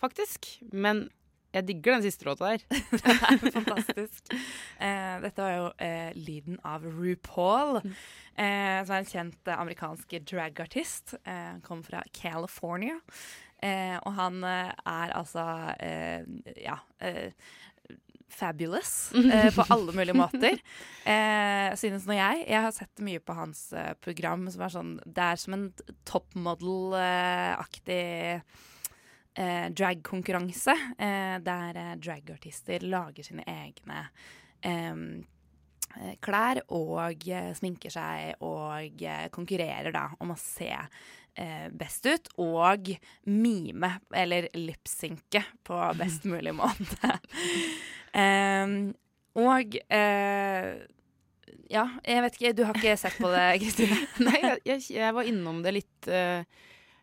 [0.00, 0.48] faktisk.
[0.72, 1.10] Men
[1.52, 2.64] jeg digger den siste låta der.
[2.92, 4.34] det er Fantastisk.
[4.80, 10.16] Eh, dette var jo eh, lyden av RuPaul, eh, som er en kjent eh, amerikansk
[10.30, 11.16] dragartist.
[11.24, 12.98] Eh, kom fra California.
[13.62, 15.44] Eh, og han er altså
[15.78, 16.24] eh,
[16.58, 17.30] ja eh,
[18.32, 20.58] fabulous eh, på alle mulige måter.
[21.04, 22.44] Eh, synes nå jeg.
[22.48, 25.66] Jeg har sett mye på hans eh, program som er sånn Det er som en
[26.08, 28.40] toppmodell-aktig eh,
[29.34, 34.04] dragkonkurranse, eh, der eh, dragartister lager sine egne
[34.60, 42.08] eh, klær og eh, sminker seg og eh, konkurrerer da om å se eh, best
[42.08, 42.92] ut og
[43.28, 47.16] mime, eller lipsynke, på best mulig måte.
[49.32, 50.66] Og eh,
[51.72, 53.96] ja, jeg vet ikke, du har ikke sett på det, Kristine?
[54.26, 56.44] Nei, jeg, jeg, var innom det litt eh,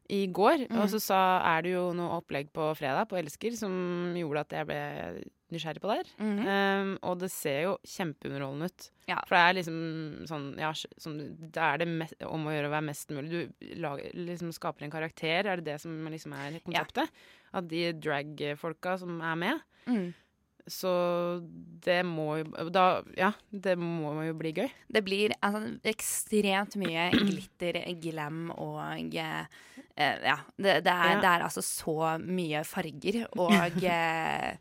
[0.10, 0.80] i går, Mm.
[0.82, 1.20] og så sa,
[1.58, 4.80] er det jo noe opplegg på fredag på Elsker som gjorde at jeg ble
[5.52, 6.10] nysgjerrig på det her.
[6.20, 6.48] Mhm.
[6.48, 8.90] Um, og det ser jo kjempeunderholdende ut.
[9.10, 9.20] Ja.
[9.28, 12.74] For det er liksom sånn Ja, som, Det er det mest, om å gjøre å
[12.76, 13.30] være mest mulig.
[13.30, 17.10] Du lager, liksom skaper en karakter, er det det som liksom er konseptet?
[17.54, 19.62] At de drag-folka som er med.
[19.88, 20.14] Mm.
[20.70, 20.90] Så
[21.86, 24.70] det må jo Da, ja, det må jo bli gøy.
[24.92, 29.46] Det blir altså, ekstremt mye glitter, glam og eh,
[29.98, 30.38] Ja.
[30.58, 31.20] Det, det, er, Ja.
[31.20, 33.52] det er altså så mye farger og
[33.84, 34.52] eh,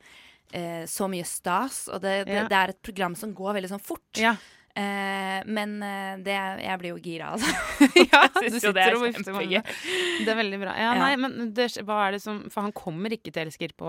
[0.52, 1.86] eh, så mye stas.
[1.92, 2.46] Og det, det, Ja.
[2.48, 4.08] det er et program som går veldig sånn fort.
[4.16, 4.36] Ja.
[4.78, 7.50] Eh, men eh, det, jeg blir jo gira, altså.
[8.12, 9.72] ja, du er sitter og vifter med kjempegøy.
[10.22, 10.74] Det er veldig bra.
[10.78, 11.00] Ja, Ja.
[11.02, 13.88] nei, men det, hva er det som For han kommer ikke til Elsker på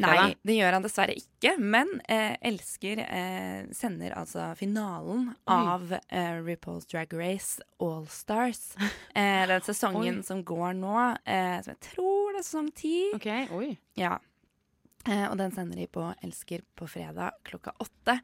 [0.00, 1.52] Nei, det gjør han dessverre ikke.
[1.60, 8.70] Men eh, Elsker eh, sender altså finalen av eh, RuPaul's Drag Race All Stars.
[9.20, 10.24] Eh, den sesongen Oi.
[10.24, 10.94] som går nå,
[11.28, 12.94] eh, som jeg tror det er sesong ti.
[13.16, 13.26] OK,
[13.58, 13.70] oi.
[13.98, 14.14] Ja.
[15.08, 18.16] Eh, og den sender de på Elsker på fredag klokka åtte.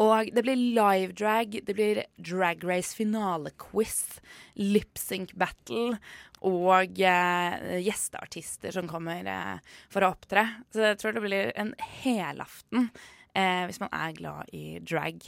[0.00, 4.20] Og det blir live drag, det blir drag race finalequiz,
[4.56, 5.98] lip sync battle
[6.42, 10.46] og eh, gjesteartister som kommer eh, for å opptre.
[10.72, 12.88] Så jeg tror det blir en helaften
[13.36, 15.22] eh, hvis man er glad i drag.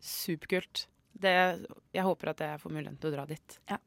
[0.00, 0.86] Superkult.
[1.14, 1.34] Det,
[1.94, 3.58] jeg håper at jeg får muligheten til å dra dit.
[3.70, 3.82] Ja.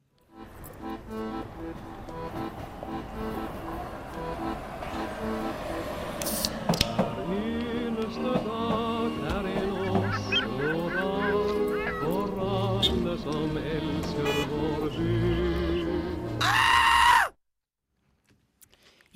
[7.97, 8.86] eneste dag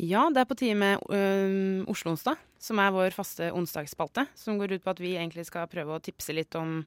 [0.01, 4.25] Ja, det er på tide med øhm, Oslo-onsdag, som er vår faste onsdagsspalte.
[4.37, 6.79] Som går ut på at vi egentlig skal prøve å tipse litt om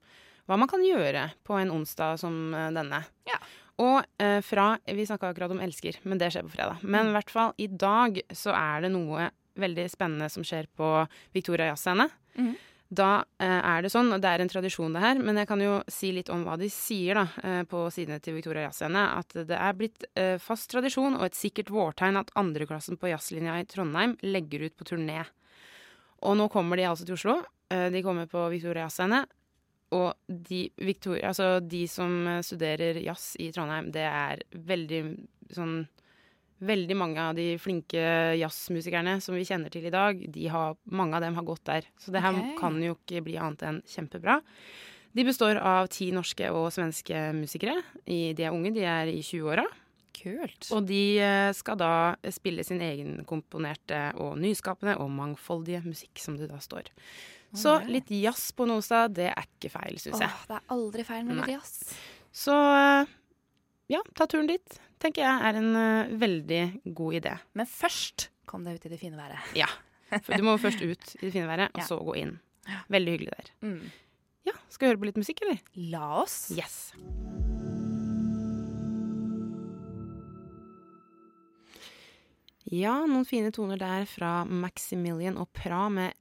[0.49, 3.05] hva man kan gjøre på en onsdag som øh, denne.
[3.31, 3.39] Ja.
[3.81, 6.83] Og øh, fra Vi snakka akkurat om Elsker, men det skjer på fredag.
[6.83, 9.31] Men i hvert fall i dag så er det noe
[9.63, 10.93] veldig spennende som skjer på
[11.35, 12.11] Victoria Jazzscene.
[12.35, 12.55] Mhm.
[12.95, 15.63] Da eh, er det sånn, og det er en tradisjon det her, men jeg kan
[15.63, 19.05] jo si litt om hva de sier da, eh, på sidene til Victoria Jazzscene.
[19.19, 23.57] At det er blitt eh, fast tradisjon og et sikkert vårtegn at andreklassen på jazzlinja
[23.61, 25.25] i Trondheim legger ut på turné.
[26.25, 27.41] Og nå kommer de altså til Oslo.
[27.69, 29.25] De kommer på Victoria Jazzscene.
[29.97, 35.03] Og de, Victoria, altså de som studerer jazz i Trondheim, det er veldig
[35.53, 35.77] sånn
[36.65, 38.03] Veldig mange av de flinke
[38.39, 41.87] jazzmusikerne som vi kjenner til i dag, de har, mange av dem har gått der.
[42.01, 42.57] Så det her okay.
[42.61, 44.41] kan jo ikke bli annet enn kjempebra.
[45.15, 47.77] De består av ti norske og svenske musikere.
[48.07, 49.67] De er unge, de er i 20-åra.
[50.15, 50.69] Kult.
[50.75, 51.93] Og de eh, skal da
[52.33, 56.91] spille sin egenkomponerte og nyskapende og mangfoldige musikk, som det da står.
[57.55, 60.31] Så litt jazz på sted, det er ikke feil, syns jeg.
[60.31, 61.93] Åh, det er aldri feil med litt jazz.
[62.35, 63.13] Så eh,
[63.93, 64.79] ja, ta turen dit.
[65.03, 66.63] Tenker jeg er en uh, veldig
[66.97, 67.35] god idé.
[67.59, 69.51] Men først kom deg ut i det fine været.
[69.59, 69.69] Ja.
[70.23, 71.87] For du må først ut i det fine været, og Ja.
[71.89, 72.39] så gå inn.
[72.89, 73.51] Veldig hyggelig der.
[73.67, 73.91] Mm.
[74.47, 75.59] Ja, Skal vi høre på litt musikk, eller?
[75.77, 76.53] La oss.
[76.57, 76.93] Yes.
[82.75, 86.15] Ja, noen fine toner der fra Maximilian og Pra med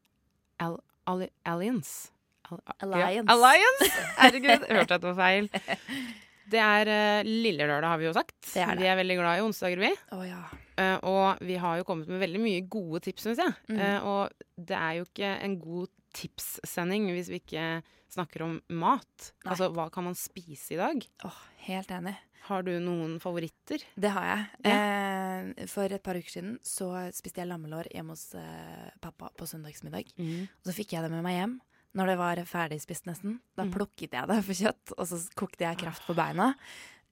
[0.62, 0.76] Al
[1.08, 2.10] Al Aliens.
[2.52, 3.24] Al Alliance.
[3.24, 3.88] Ja, Alliance!
[4.20, 5.50] Herregud, jeg hørte at det var feil.
[6.54, 8.36] Det er uh, Lille Lørdag, har vi jo sagt.
[8.52, 8.84] Det er det.
[8.84, 9.92] Vi er veldig glad i onsdager, vi.
[10.14, 10.44] Å ja.
[10.78, 13.58] uh, og vi har jo kommet med veldig mye gode tips, syns jeg.
[13.72, 13.82] Mm.
[13.82, 17.66] Uh, og det er jo ikke en god tipssending hvis vi ikke
[18.14, 19.32] snakker om mat.
[19.42, 19.56] Nei.
[19.56, 21.02] Altså hva kan man spise i dag?
[21.26, 22.16] Åh, helt enig.
[22.44, 23.86] Har du noen favoritter?
[23.96, 24.48] Det har jeg.
[24.68, 29.48] Eh, for et par uker siden så spiste jeg lammelår hjemme hos eh, pappa på
[29.48, 30.12] søndagsmiddag.
[30.20, 31.54] Og så fikk jeg det med meg hjem.
[31.96, 33.74] Når det var ferdigspist nesten, da Mm.
[33.74, 36.56] plukket jeg det for kjøtt, og så kokte jeg kraft på beina.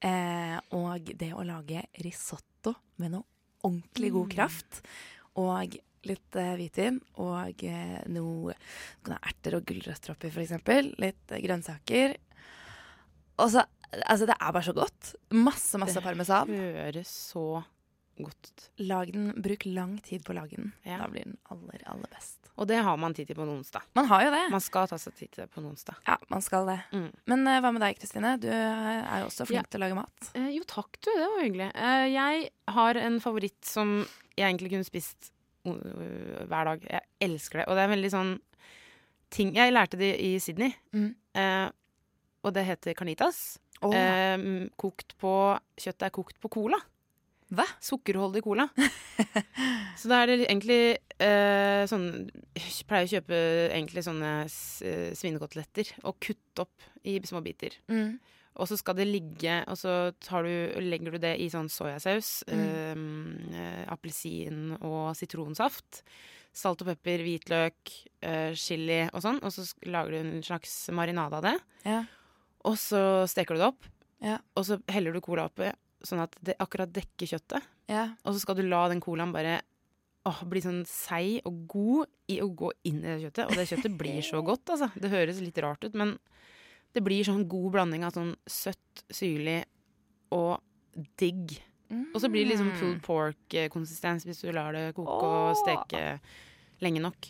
[0.02, 3.24] Eh, og det å lage risotto med noe
[3.62, 4.34] ordentlig god Mm.
[4.34, 4.80] kraft,
[5.36, 8.54] og litt eh, hvitvin, og eh, noe
[9.22, 10.92] erter og gulrøtter oppi, eksempel.
[10.98, 12.16] Litt eh, grønnsaker.
[13.38, 13.64] Og så
[14.08, 15.14] Altså, det er bare så godt.
[15.32, 16.48] Masse, masse Det parmesan.
[16.48, 17.62] Høres så
[18.18, 18.70] godt.
[18.76, 20.72] Lag den, bruk lang tid på å lage den.
[20.86, 20.98] Ja.
[21.00, 22.38] Da blir den aller, aller best.
[22.60, 23.84] Og det har man tid til på en onsdag.
[23.96, 24.42] Man har jo det.
[24.52, 25.96] Man skal ta seg tid til det på en onsdag.
[26.06, 26.78] Ja, man skal det.
[26.92, 27.08] Mm.
[27.32, 28.34] Men uh, hva med deg, Kristine?
[28.42, 29.70] Du eh, er jo også flink Ja.
[29.72, 30.28] til å lage mat.
[30.36, 31.08] Uh, jo takk, du.
[31.08, 31.70] Det var hyggelig.
[31.78, 32.44] Uh, jeg
[32.76, 33.94] har en favoritt som
[34.36, 35.32] jeg egentlig kunne spist
[35.64, 36.84] hver dag.
[36.90, 37.66] Jeg elsker det.
[37.70, 38.32] Og det er veldig sånn
[39.32, 40.74] ting Jeg lærte det i Sydney.
[40.92, 41.12] Mm.
[42.42, 43.60] Og det heter carnitas.
[43.80, 43.94] Oh.
[44.76, 45.30] Kokt på
[45.78, 46.80] Kjøttet er kokt på cola.
[47.52, 47.66] Hva?
[47.84, 48.66] Sukkerholdig cola.
[50.00, 50.80] Så da er det egentlig
[51.20, 52.06] eh, sånn
[52.56, 57.76] Jeg pleier å kjøpe egentlig sånne eh, svinekoteletter og kutte opp i små biter.
[57.92, 58.16] Mm.
[58.60, 62.42] Og så skal det ligge Og så tar du, legger du det i sånn soyasaus,
[62.48, 63.52] mm.
[63.56, 66.02] eh, appelsin og sitronsaft.
[66.52, 67.94] Salt og pepper, hvitløk,
[68.28, 69.40] eh, chili og sånn.
[69.40, 71.56] Og så lager du en slags marinade av det.
[71.88, 72.02] Ja.
[72.68, 73.88] Og så steker du det opp.
[74.22, 74.36] Ja.
[74.56, 75.70] Og så heller du cola oppi,
[76.06, 77.68] sånn at det akkurat dekker kjøttet.
[77.90, 78.08] Ja.
[78.24, 79.60] Og så skal du la den colaen bare
[80.28, 83.48] åh, bli sånn seig og god i å gå inn i det kjøttet.
[83.48, 84.90] Og det kjøttet blir så godt, altså.
[84.94, 86.16] Det høres litt rart ut, men
[86.92, 89.62] det blir sånn god blanding av sånn søtt, syrlig
[90.34, 90.60] og
[91.20, 91.56] digg.
[92.14, 96.20] Og så blir det liksom pulled pork-konsistens hvis du lar det koke og steke
[96.84, 97.28] lenge nok.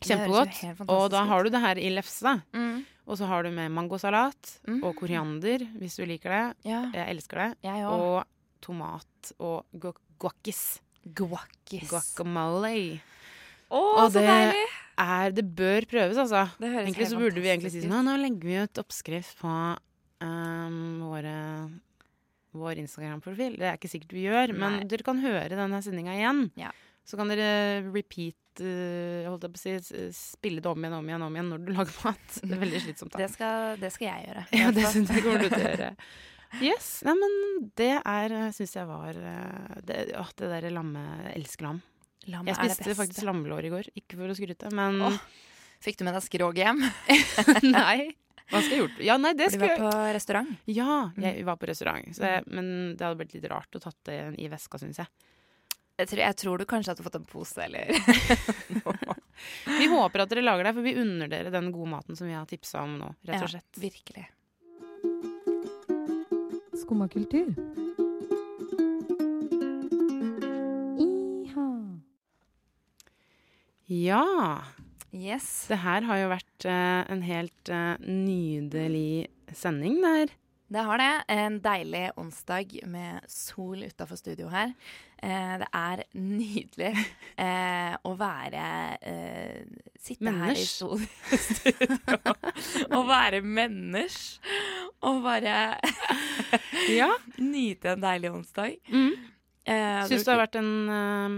[0.00, 0.88] Kjempegodt.
[0.88, 2.32] Og da har du det her i lefse.
[2.56, 2.84] Mm.
[3.10, 4.82] Og så har du med mangosalat Mm.
[4.84, 6.56] og koriander, hvis du liker det.
[6.70, 7.48] Ja, Jeg elsker det.
[7.64, 7.84] jeg.
[7.84, 8.24] Og
[8.62, 10.80] tomat og gu- guacis.
[11.14, 11.88] Guacis.
[11.90, 13.00] Guacamole.
[13.70, 14.66] Å, Og så det deilig!
[15.00, 16.42] Er, det bør prøves, altså.
[16.60, 19.48] Egentlig så burde vi egentlig si sånn Nå legger vi ut oppskrift på
[20.20, 21.70] um, våre,
[22.52, 23.56] vår Instagram-profil.
[23.56, 26.42] Det er ikke sikkert vi gjør, men dere kan høre denne sendinga igjen.
[26.60, 26.72] Ja.
[27.06, 31.22] Så kan dere repeat holdt jeg på å si, spille det om igjen om igjen
[31.26, 32.34] om igjen når du lager mat.
[32.42, 33.12] Det er veldig slitsomt.
[33.14, 33.20] da.
[33.22, 34.44] Det skal, det skal jeg gjøre.
[34.62, 35.92] Ja, det syns jeg kommer du til å gjøre.
[36.60, 36.88] Yes.
[37.06, 37.36] Nei, men
[37.78, 41.04] det er syns jeg var eh, Det, å, det derre lamme
[41.36, 41.78] elsker lam.
[42.26, 43.92] Lam Jeg er det spiste faktisk lammelår i går.
[44.02, 45.20] Ikke for å skryte, men Åh,
[45.80, 46.82] Fikk du med deg skrog hjem?
[47.70, 48.10] Nei.
[48.50, 48.98] Hva skal jeg gjort?
[49.06, 50.50] Ja, nei, det For du var på restaurant?
[50.68, 52.10] Ja, jeg var på restaurant.
[52.16, 52.66] Så jeg, men
[52.98, 55.08] det hadde blitt litt rart å tatt det i veska, syns jeg.
[56.00, 57.90] Jeg tror, jeg tror du kanskje hadde fått en pose, eller
[59.80, 62.36] Vi håper at dere lager det, for vi unner dere den gode maten som vi
[62.36, 64.24] har tipsa om nå, rett og Ja, virkelig.
[66.80, 67.52] Skumma kultur.
[71.04, 71.68] Iha.
[73.86, 74.24] Ja.
[75.12, 75.66] Yes.
[75.68, 80.36] Det her har jo vært uh, en helt uh, nydelig sending, det her.
[80.70, 81.24] Det har det.
[81.34, 84.70] En deilig onsdag med sol utafor studio her.
[85.18, 86.92] Eh, det er nydelig
[87.44, 88.62] eh, å være
[89.02, 89.64] eh,
[90.00, 91.90] Sitte her i studio
[92.96, 94.38] og være menners.
[95.02, 95.56] Og bare
[97.00, 97.10] Ja.
[97.42, 98.78] nyte en deilig onsdag.
[98.94, 99.12] Mm.
[99.66, 101.36] Eh, Syns det har vært en uh,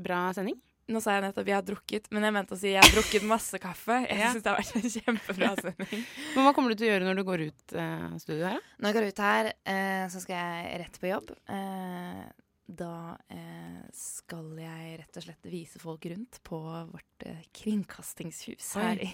[0.00, 0.56] bra sending?
[0.90, 3.26] Nå sa jeg nettopp jeg har drukket, men jeg mente å si jeg har drukket
[3.30, 4.00] masse kaffe.
[4.08, 4.32] Jeg Ja.
[4.34, 6.04] syns det har vært en kjempebra sending.
[6.34, 8.58] Men hva kommer du til å gjøre når du går ut eh, studio her?
[8.60, 8.76] da?
[8.82, 11.30] Når jeg går ut her, eh, så skal jeg rett på jobb.
[11.56, 12.22] Eh,
[12.70, 18.82] da eh, skal jeg rett og slett vise folk rundt på vårt eh, kringkastingshus Oi.
[18.84, 19.08] her i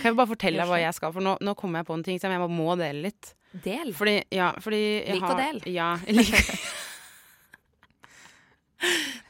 [0.00, 1.12] Kan jeg bare fortelle deg hva jeg skal?
[1.12, 3.34] For nå, nå kommer jeg på en ting som jeg bare må dele litt.
[3.64, 3.92] Del.
[3.94, 5.60] Fordi, ja, fordi jeg Lik og del.
[5.72, 6.32] Ja, lik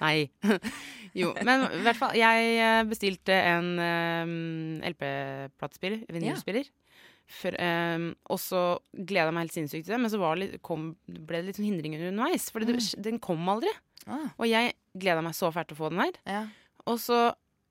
[0.00, 0.30] Nei.
[1.14, 2.16] Jo, men i hvert fall.
[2.18, 6.70] Jeg eh, bestilte en um, LP-platespiller, vinylspiller.
[7.24, 10.42] For, um, og så gleda jeg meg helt sinnssykt til det, men så var det
[10.44, 12.50] litt, kom, ble det litt sånn hindringer underveis.
[12.52, 12.82] For mm.
[13.06, 13.72] den kom aldri.
[14.04, 16.20] Ah, Og jeg gleda meg så fælt til å få den her.
[16.28, 16.44] ja.
[16.84, 17.16] Og så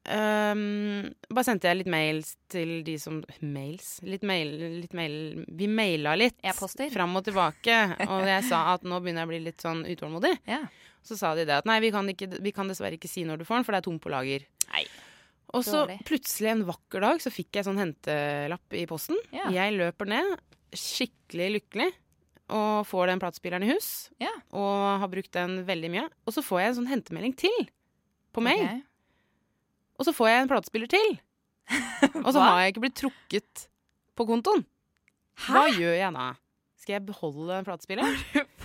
[0.10, 4.00] um, bare sendte jeg litt mails til de som Mails?
[4.02, 6.90] Litt mail, litt mail Vi maila litt E-poster.
[6.90, 7.76] fram og tilbake.
[8.08, 10.34] Og jeg sa at nå begynner jeg å bli litt sånn utålmodig.
[10.50, 10.64] ja.
[11.04, 13.42] Så sa de det at nei, vi kan, ikke, vi kan dessverre ikke si når
[13.42, 14.46] du får den, for det er tomt på lager.
[14.72, 14.86] Nei.
[15.54, 16.00] Og så Dårlig.
[16.08, 19.20] plutselig en vakker dag så fikk jeg sånn hentelapp i posten.
[19.36, 19.50] Ja.
[19.54, 20.32] Jeg løper ned,
[20.74, 21.92] skikkelig lykkelig.
[22.54, 23.90] og får den platespilleren i hus.
[24.22, 24.32] Ja.
[24.54, 26.08] Og har brukt den veldig mye.
[26.28, 27.60] Og så får jeg en sånn hentemelding til
[28.34, 28.64] på mail.
[28.66, 28.82] Okay.
[29.98, 31.14] Og så får jeg en platespiller til.
[32.26, 33.68] og så har jeg ikke blitt trukket
[34.18, 34.66] på kontoen.
[35.48, 36.26] Hva gjør jeg da?
[36.84, 38.18] Skal jeg beholde en platespiller?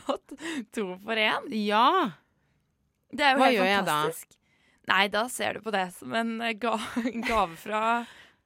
[0.02, 0.34] Fått
[0.74, 1.46] to for én?
[1.54, 1.84] Ja.
[3.10, 3.98] Det er jo Hva helt jeg da?
[4.02, 4.34] fantastisk.
[4.88, 6.74] Nei, da ser du på det som en eh, ga
[7.28, 7.82] gave fra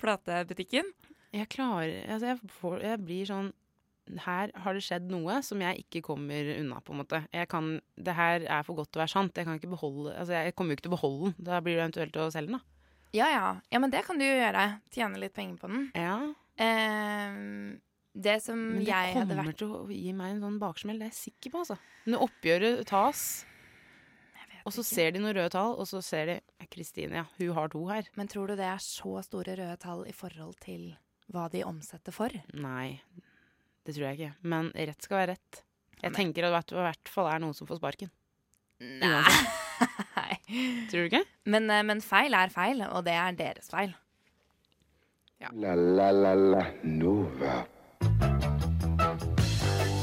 [0.03, 0.89] platebutikken.
[1.33, 3.47] Jeg klarer Altså, jeg, får, jeg blir sånn
[4.27, 7.23] Her har det skjedd noe som jeg ikke kommer unna, på en måte.
[7.33, 9.39] Jeg kan Det her er for godt til å være sant.
[9.39, 11.47] Jeg kan ikke beholde Altså, jeg kommer jo ikke til å beholde den.
[11.49, 12.69] Da blir det eventuelt å selge den, da.
[13.13, 13.47] Ja, ja.
[13.71, 14.67] Ja, men det kan du jo gjøre.
[14.93, 15.89] Tjene litt penger på den.
[15.95, 16.15] Ja.
[16.57, 17.41] Eh,
[18.13, 21.09] det som Men det jeg hadde kommer til å gi meg en sånn baksmell, det
[21.09, 21.77] er jeg sikker på, altså.
[22.09, 23.23] Når oppgjøret tas,
[24.65, 27.55] og så ser de noen røde tall, og så ser de "Eh, Kristine, ja, hun
[27.55, 28.03] har to her.
[28.17, 30.97] Men tror du det er så store røde tall i forhold til
[31.33, 32.29] hva de omsetter for?
[32.55, 33.01] Nei,
[33.85, 34.35] det tror jeg ikke.
[34.43, 35.63] Men rett skal være rett.
[36.03, 38.11] Jeg Men- tenker at det i hvert fall er noen som får sparken.
[38.81, 39.23] Nei.
[40.91, 41.25] Tror du ikke?
[41.47, 43.95] Men, eh, men feil er feil, og det er deres feil.
[45.55, 47.67] La la la la Nova.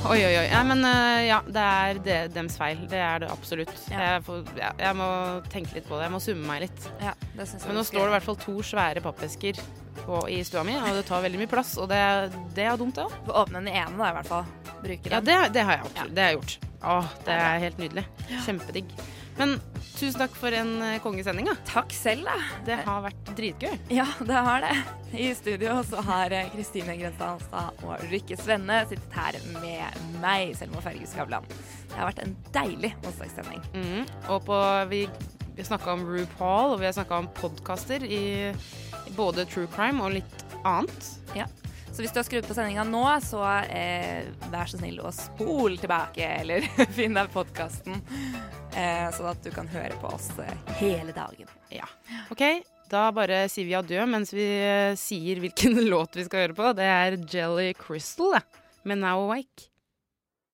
[0.08, 0.46] Oi, oi, oi.
[0.48, 2.80] Ja, men eh, ja, det er det, dems feil.
[2.90, 3.74] Det er det absolutt.
[3.92, 4.00] Ja.
[4.06, 5.10] Jeg, får, ja, jeg må
[5.52, 6.06] tenke litt på det.
[6.08, 6.88] Jeg må summe meg litt.
[7.04, 9.60] Ja, det synes jeg Men nå står det i hvert fall to svære pappesker
[10.00, 11.76] på, i stua mi, og det tar veldig mye plass.
[11.84, 12.00] Og det,
[12.56, 13.20] det er dumt, det òg.
[13.28, 14.50] Få åpne den ene, da, i hvert fall.
[14.80, 16.10] Bruke Ja, det, det har jeg.
[16.16, 16.58] Det har jeg gjort.
[16.80, 18.06] Å, det er helt nydelig.
[18.48, 18.96] Kjempedigg.
[19.39, 19.56] Men
[19.95, 21.56] tusen takk for en eh, kongesending, da.
[21.67, 22.36] Takk selv, da.
[22.67, 23.78] Det har vært dritgøy.
[23.95, 24.75] Ja, det har det.
[25.15, 30.54] I studio så har eh, Kristine Grønstad Hanstad og Rikke Svenne sittet her med meg,
[30.60, 31.47] Selma Ferge Skavlan.
[31.89, 33.63] Det har vært en deilig onsdagssending.
[33.73, 34.08] Mm.
[34.30, 35.06] Og på, vi
[35.60, 38.54] vi snakka om RuPaul, og vi har snakka om podkaster i
[39.17, 41.10] både true crime og litt annet.
[41.36, 41.49] Ja.
[42.00, 43.42] Så hvis du har skrudd på sendinga nå, så
[43.76, 46.64] eh, vær så snill å spol tilbake, eller
[46.96, 47.98] finn deg podkasten,
[48.72, 51.52] eh, sånn at du kan høre på oss eh, hele dagen.
[51.76, 51.90] Ja.
[52.32, 52.46] OK,
[52.88, 56.72] da bare sier vi adjø mens vi eh, sier hvilken låt vi skal høre på.
[56.80, 58.46] Det er Jelly Crystal, det.
[58.88, 59.68] Med Now Awake.